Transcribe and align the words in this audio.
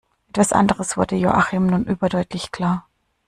Etwas 0.29 0.51
anderes 0.51 0.97
wurde 0.97 1.15
Joachim 1.15 1.67
nun 1.67 1.83
überdeutlich 1.85 2.51
klar. 2.51 2.87